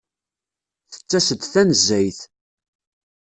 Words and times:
Tettas-d 0.93 1.41
tanezzayt. 1.51 2.19